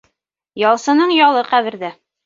[0.63, 1.97] Ялсының ялы ҡәберҙә.